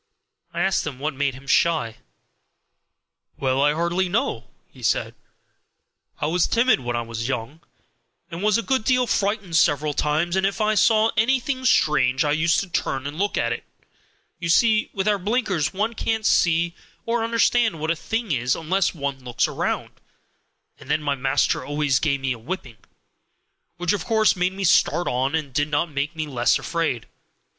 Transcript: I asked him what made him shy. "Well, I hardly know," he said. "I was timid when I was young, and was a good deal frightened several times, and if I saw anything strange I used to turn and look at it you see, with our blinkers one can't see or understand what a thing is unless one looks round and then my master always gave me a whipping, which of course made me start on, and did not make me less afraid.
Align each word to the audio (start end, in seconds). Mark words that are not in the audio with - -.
I 0.51 0.61
asked 0.61 0.87
him 0.87 0.97
what 0.97 1.13
made 1.13 1.35
him 1.35 1.45
shy. 1.45 1.97
"Well, 3.37 3.61
I 3.61 3.73
hardly 3.73 4.09
know," 4.09 4.45
he 4.67 4.81
said. 4.81 5.13
"I 6.19 6.25
was 6.25 6.47
timid 6.47 6.79
when 6.79 6.95
I 6.95 7.03
was 7.03 7.27
young, 7.27 7.59
and 8.31 8.41
was 8.41 8.57
a 8.57 8.63
good 8.63 8.83
deal 8.83 9.05
frightened 9.05 9.55
several 9.55 9.93
times, 9.93 10.35
and 10.35 10.43
if 10.43 10.59
I 10.59 10.73
saw 10.73 11.11
anything 11.15 11.65
strange 11.65 12.23
I 12.25 12.31
used 12.31 12.59
to 12.61 12.67
turn 12.67 13.05
and 13.05 13.19
look 13.19 13.37
at 13.37 13.53
it 13.53 13.63
you 14.39 14.49
see, 14.49 14.89
with 14.91 15.07
our 15.07 15.19
blinkers 15.19 15.71
one 15.71 15.93
can't 15.93 16.25
see 16.25 16.73
or 17.05 17.23
understand 17.23 17.79
what 17.79 17.91
a 17.91 17.95
thing 17.95 18.31
is 18.31 18.55
unless 18.55 18.95
one 18.95 19.23
looks 19.23 19.47
round 19.47 20.01
and 20.79 20.89
then 20.89 21.03
my 21.03 21.13
master 21.13 21.63
always 21.63 21.99
gave 21.99 22.21
me 22.21 22.31
a 22.33 22.39
whipping, 22.39 22.77
which 23.77 23.93
of 23.93 24.05
course 24.05 24.35
made 24.35 24.53
me 24.53 24.63
start 24.63 25.07
on, 25.07 25.35
and 25.35 25.53
did 25.53 25.67
not 25.67 25.91
make 25.91 26.15
me 26.15 26.25
less 26.25 26.57
afraid. 26.57 27.05